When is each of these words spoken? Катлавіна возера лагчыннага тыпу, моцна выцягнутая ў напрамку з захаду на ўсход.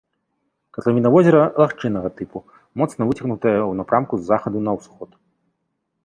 Катлавіна 0.75 1.09
возера 1.15 1.41
лагчыннага 1.63 2.09
тыпу, 2.21 2.37
моцна 2.81 3.01
выцягнутая 3.09 3.55
ў 3.57 3.71
напрамку 3.83 4.13
з 4.23 4.31
захаду 4.31 4.59
на 4.69 4.75
ўсход. 4.79 5.09